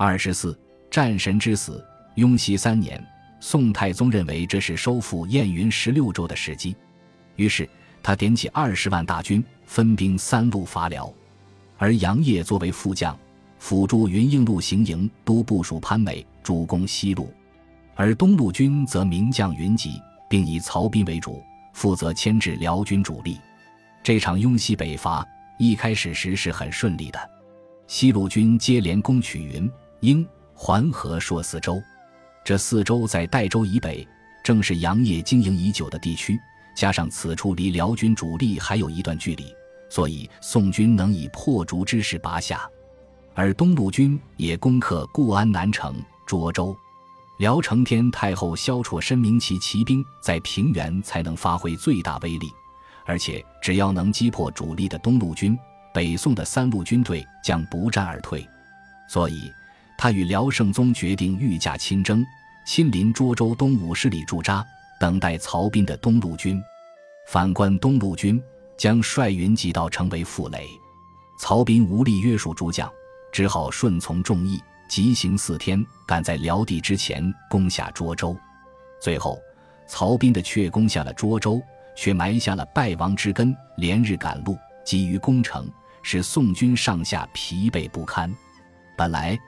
[0.00, 0.56] 二十四，
[0.88, 1.84] 战神之死。
[2.14, 3.04] 雍熙三年，
[3.40, 6.76] 宋太宗认为这是收复燕云十六州的时机，
[7.34, 7.68] 于是
[8.00, 11.12] 他点起二十万大军，分兵三路伐辽。
[11.78, 13.18] 而杨业作为副将，
[13.58, 17.24] 辅助云应路行营都部署潘美，主攻西路；
[17.96, 21.42] 而东路军则名将云集，并以曹彬为主，
[21.72, 23.36] 负责牵制辽军主力。
[24.04, 25.26] 这场雍西北伐
[25.58, 27.18] 一开始时是很顺利的，
[27.88, 29.68] 西路军接连攻取云、
[30.00, 31.82] 应、环河朔四州。
[32.44, 34.06] 这四州在代州以北，
[34.42, 36.38] 正是杨业经营已久的地区，
[36.74, 39.54] 加上此处离辽军主力还有一段距离，
[39.90, 42.68] 所以宋军能以破竹之势拔下。
[43.34, 45.94] 而东路军也攻克固安南城、
[46.26, 46.76] 涿州。
[47.38, 52.50] 辽成天太后萧绰申明其骑兵在平原才能发挥最大威力，
[53.06, 55.56] 而且只要能击破主力的东路军，
[55.94, 58.44] 北宋的三路军队将不战而退。
[59.08, 59.52] 所以，
[59.98, 62.24] 他与辽圣宗决定御驾亲征。
[62.64, 64.62] 亲临涿州东五十里驻扎，
[65.00, 66.62] 等待曹彬的东路军。
[67.26, 68.40] 反观东路军，
[68.76, 70.68] 将率云集到成为负累。
[71.40, 72.90] 曹彬无力约束诸将，
[73.32, 78.36] 只好顺从众议，急行四天，赶在辽帝之前攻下涿州。
[79.00, 79.38] 最后，
[79.86, 81.62] 曹彬的确攻下了涿州，
[81.96, 83.56] 却埋下了败亡之根。
[83.78, 85.66] 连日赶路，急于攻城，
[86.02, 88.30] 使宋军上下疲惫不堪。
[88.94, 89.38] 本来，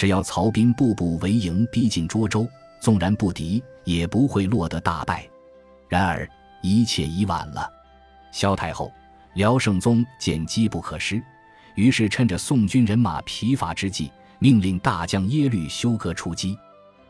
[0.00, 2.48] 只要曹兵步步为营，逼近涿州。
[2.80, 5.28] 纵然不敌，也不会落得大败。
[5.90, 6.26] 然而
[6.62, 7.70] 一切已晚了。
[8.32, 8.90] 萧太后、
[9.34, 11.22] 辽圣宗见机不可失，
[11.74, 16.56] 于是趁着宋军人马疲乏之际，命令大将耶律休哥出击。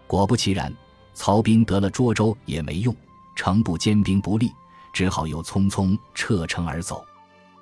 [0.09, 0.75] 果不其然，
[1.15, 2.93] 曹兵得了涿州也没用，
[3.37, 4.51] 城部坚兵不利，
[4.93, 7.05] 只好又匆匆撤城而走。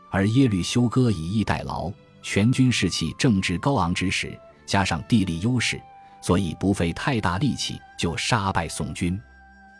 [0.08, 4.34] 而耶律休哥以逸待劳，全军士气正值高昂之时，
[4.68, 5.80] 加上地利优势。
[6.20, 9.20] 所以不费太大力气就杀败宋军。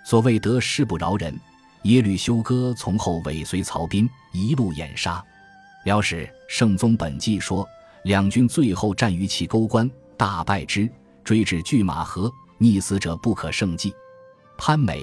[0.04, 1.36] 所谓得势不饶人，
[1.82, 5.22] 耶律休哥从后尾随曹彬一路掩杀。
[5.84, 7.68] 辽史《圣宗本纪》说，
[8.04, 10.88] 两军最后战于其沟关，大败之，
[11.24, 13.92] 追至拒马河，溺死者不可胜计。
[14.56, 15.02] 潘美、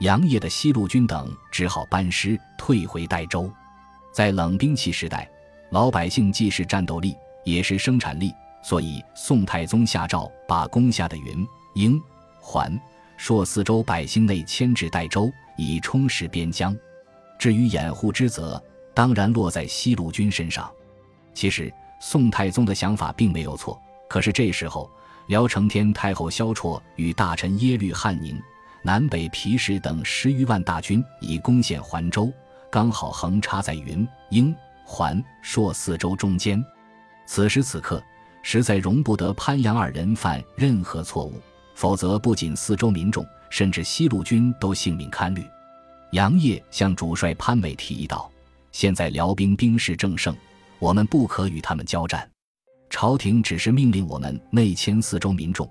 [0.00, 3.50] 杨业的西路军等只好班师退回代州。
[4.12, 5.28] 在冷兵器时代，
[5.70, 8.32] 老百姓既是战斗力，也是生产力。
[8.64, 12.00] 所以，宋太宗下诏，把攻下的云、英、
[12.40, 12.80] 环、
[13.18, 16.74] 朔四州百姓内迁至代州，以充实边疆。
[17.38, 18.60] 至于掩护之责，
[18.94, 20.72] 当然落在西路军身上。
[21.34, 21.70] 其实，
[22.00, 23.78] 宋太宗的想法并没有错。
[24.08, 24.90] 可是这时候，
[25.26, 28.40] 辽成天太后萧绰与大臣耶律汉宁、
[28.82, 32.32] 南北皮氏等十余万大军已攻陷环州，
[32.70, 36.64] 刚好横插在云、英、环、朔四州中间。
[37.26, 38.02] 此时此刻。
[38.46, 41.40] 实在容不得潘阳二人犯任何错误，
[41.74, 45.42] 否则不仅四周民众，甚至西路军都性命堪虑。
[46.12, 48.30] 杨业向主帅潘美提议道
[48.70, 50.36] ：“现在辽兵兵势正盛，
[50.78, 52.30] 我们不可与他们交战。
[52.90, 55.68] 朝廷只是命令我们内迁四周民众，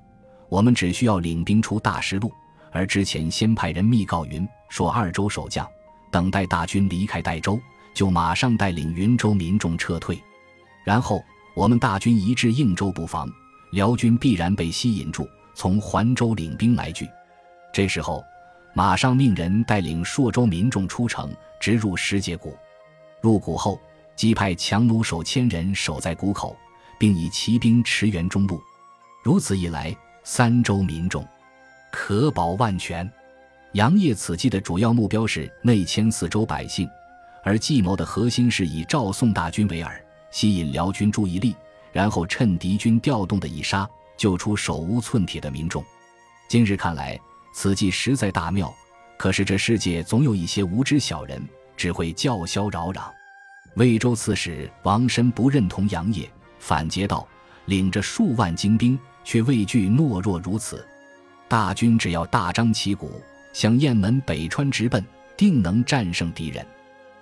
[0.49, 2.33] 我们只需要领兵出大石路，
[2.71, 5.65] 而之前先派人密告云说二州守将，
[6.11, 7.59] 等待大军离开代州，
[7.93, 10.19] 就马上带领云州民众撤退，
[10.83, 11.23] 然后。”
[11.55, 13.29] 我们大军一至应州布防，
[13.71, 17.07] 辽军必然被吸引住，从环州领兵来拒。
[17.71, 18.23] 这时候，
[18.73, 22.57] 马上命人带领朔州民众出城，直入石碣谷。
[23.21, 23.79] 入谷后，
[24.15, 26.55] 即派强弩手千人守在谷口，
[26.99, 28.59] 并以骑兵驰援中路。
[29.23, 31.25] 如此一来，三州民众
[31.91, 33.09] 可保万全。
[33.73, 36.89] 杨业此计的主要目标是内迁四州百姓，
[37.43, 40.02] 而计谋的核心是以赵宋大军为饵。
[40.33, 41.55] 吸引辽军注意力，
[41.91, 45.85] 然后趁敌军调动的一杀，救出手无寸铁的民众。
[46.49, 47.17] 今日看来，
[47.53, 48.73] 此计实在大妙。
[49.15, 51.39] 可是这世界总有一些无知小人，
[51.77, 53.03] 只会叫嚣扰攘。
[53.75, 56.27] 魏州刺史王申不认同杨业，
[56.57, 57.27] 反诘道
[57.65, 60.83] ：“领着数万精兵，却畏惧懦弱如此。
[61.47, 63.21] 大军只要大张旗鼓，
[63.53, 65.05] 向雁门北川直奔，
[65.37, 66.65] 定能战胜敌人。”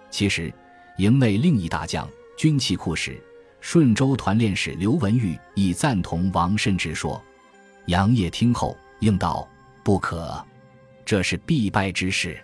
[0.09, 0.51] 其实，
[0.95, 2.07] 营内另一大将。
[2.37, 3.21] 军器库使、
[3.59, 7.21] 顺州团练使刘文玉已赞同王慎之说。
[7.87, 9.47] 杨业听后应道
[9.83, 10.43] ：“不可，
[11.05, 12.39] 这是必败之事。”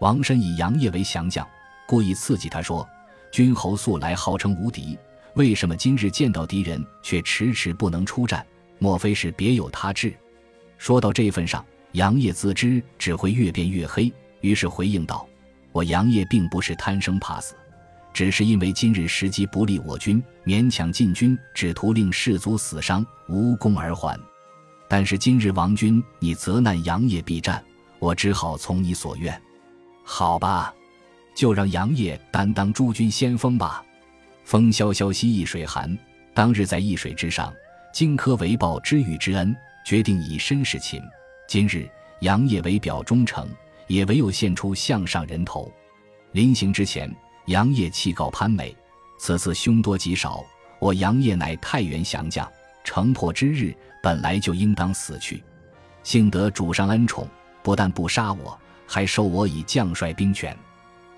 [0.00, 1.46] 王慎以杨业为降将，
[1.86, 2.86] 故意刺激他说
[3.32, 4.98] ：“君侯素来号称无敌，
[5.34, 8.46] 为什么今日见到敌人却迟迟不能出战？
[8.78, 10.14] 莫非是别有他志？”
[10.76, 14.12] 说到这份上，杨业自知只会越变越黑，
[14.42, 15.26] 于是回应道
[15.72, 17.54] ：“我杨业并不是贪生怕死。”
[18.16, 24.18] 只是因为今日时机不利我军，勉强进军，只图令士卒死伤，无功而还。
[24.88, 27.62] 但是今日王军你责难杨业避战，
[27.98, 29.38] 我只好从你所愿。
[30.02, 30.74] 好吧，
[31.34, 33.84] 就让杨业担当诸军先锋吧。
[34.44, 35.94] 风萧萧兮易水寒，
[36.32, 37.52] 当日在易水之上，
[37.92, 39.54] 荆轲为报知遇之恩，
[39.84, 40.98] 决定以身试秦。
[41.46, 41.86] 今日
[42.20, 43.46] 杨业为表忠诚，
[43.88, 45.70] 也唯有献出项上人头。
[46.32, 47.14] 临行之前，
[47.46, 48.76] 杨业弃告潘美
[49.18, 50.44] ：“此次凶多吉少，
[50.80, 52.48] 我杨业乃太原降将，
[52.84, 55.42] 城破之日本来就应当死去，
[56.02, 57.28] 幸得主上恩宠，
[57.62, 60.56] 不但不杀我，还授我以将帅兵权。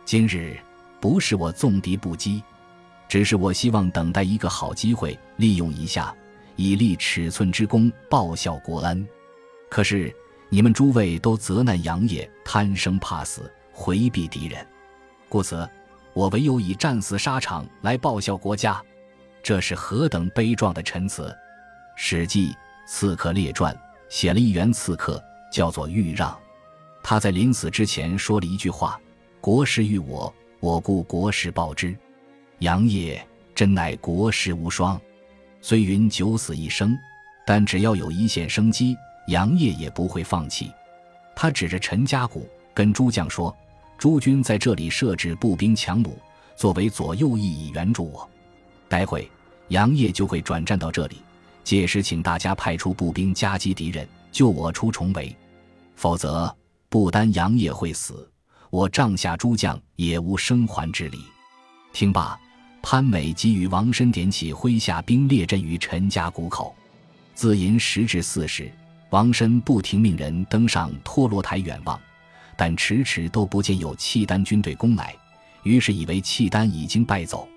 [0.04, 0.56] 今日
[1.00, 2.42] 不是我纵敌不击。”
[3.08, 6.14] 只是我希望等待一个好机会，利用一下，
[6.56, 9.08] 以立尺寸之功，报效国恩。
[9.70, 10.14] 可是
[10.50, 14.66] 你们诸位都责难杨业贪生怕死，回避敌人，
[15.26, 15.66] 故此
[16.14, 18.82] 我唯有以战死沙场来报效国家。
[19.42, 21.24] 这是何等悲壮的陈词！
[21.96, 22.50] 《史记·
[22.86, 23.74] 刺客列传》
[24.08, 25.22] 写了一员刺客，
[25.52, 26.36] 叫做豫让。
[27.02, 29.00] 他在临死之前说了一句话
[29.40, 31.96] ：“国事欲我，我故国事报之。”
[32.58, 35.00] 杨业真乃国士无双，
[35.60, 36.98] 虽云九死一生，
[37.46, 38.96] 但只要有一线生机，
[39.28, 40.72] 杨业也不会放弃。
[41.36, 43.56] 他指着陈家谷，跟诸将说
[43.98, 46.16] ：“诸军在这里设置步兵强弩，
[46.56, 48.28] 作为左右翼以援助我。
[48.88, 49.30] 待会
[49.68, 51.16] 杨业就会转战到这里，
[51.64, 55.36] 届时请大家派出步兵夹击敌人，救我出重围。
[55.96, 56.54] 否则，
[56.88, 58.30] 不单杨业会死，
[58.70, 61.18] 我帐下诸将也无生还之理。”
[61.92, 62.38] 听罢。
[62.80, 66.74] 潘美即与王申点起麾下兵列阵于陈家谷口，
[67.34, 68.70] 自寅时至巳时，
[69.10, 72.00] 王申不停命人登上托罗台远望，
[72.58, 75.14] 但迟迟都不见有契丹军队攻来，
[75.62, 77.48] 于是以为契丹已经败走。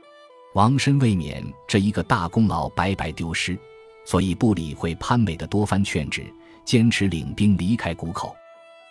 [0.53, 3.57] 王申为免这一个大功劳白白丢失，
[4.05, 6.31] 所以不理会潘美的多番劝止，
[6.63, 8.35] 坚持领兵离开谷口。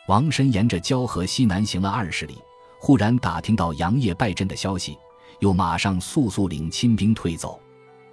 [0.09, 2.39] 王申沿着交河西南行了二十里，
[2.81, 4.99] 忽然打听到杨业败阵的消息。
[5.39, 7.59] 又马上速速领亲兵退走，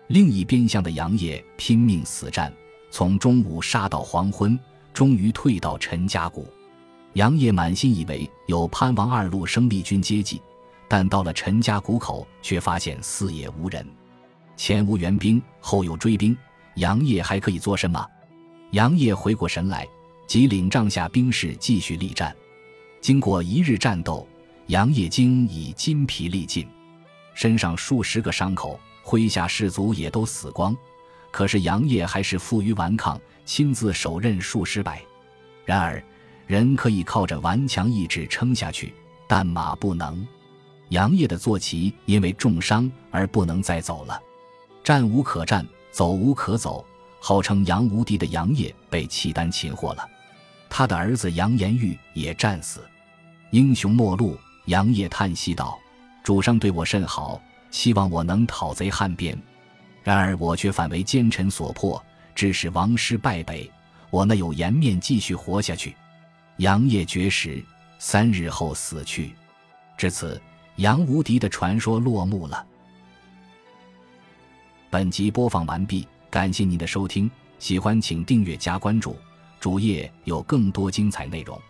[0.08, 2.54] 另一边厢的杨业拼命死战，
[2.90, 4.58] 从中午杀到黄昏，
[4.94, 6.48] 终于退到陈家谷。
[7.18, 10.40] 杨业满心以为有潘王二路生力军接济，
[10.88, 13.84] 但到了陈家谷口，却发现四野无人，
[14.56, 16.38] 前无援兵，后有追兵，
[16.76, 18.08] 杨业还可以做什么？
[18.70, 19.88] 杨业回过神来，
[20.28, 22.36] 即领帐下兵士继续力战。
[23.02, 24.28] 经过一日战斗，
[24.68, 26.68] 杨业精已筋疲力尽。
[27.34, 30.78] 身上数十个伤口，麾下士卒也都死光，
[31.32, 35.02] 可是杨业还是负隅顽抗，亲自手刃数十百。
[35.66, 36.02] 然而，
[36.48, 38.94] 人可以靠着顽强意志撑下去，
[39.28, 40.26] 但马不能。
[40.90, 44.20] 杨业的坐骑因为重伤而不能再走了，
[44.82, 46.84] 战无可战，走无可走。
[47.20, 50.08] 号称杨无敌的杨业被契丹擒获了，
[50.70, 52.82] 他的儿子杨延玉也战死。
[53.52, 55.78] 英雄末路，杨业叹息道。
[56.24, 57.42] 主上对我甚好，
[57.72, 59.38] 希望我能讨贼汉边，
[60.04, 62.02] 然而我却反为奸臣所迫，
[62.36, 63.70] 致使王师败北。
[64.10, 65.96] 我那有颜面继续活下去？
[66.58, 67.64] 杨业绝食，
[68.00, 69.36] 三日后死去。
[69.96, 70.42] 至此，
[70.78, 72.66] 杨无敌的传说落幕了。
[74.90, 79.16] 本集播放完毕，感谢您的收听，喜欢请订阅加关注，
[79.60, 81.62] 主页有更多精彩内容。